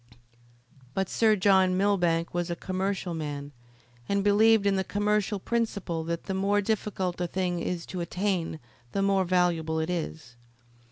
[0.95, 3.51] But Sir John Millbank was a commercial man,
[4.09, 8.59] and believed in the commercial principle that the more difficult a thing is to attain
[8.93, 10.37] the more valuable it is.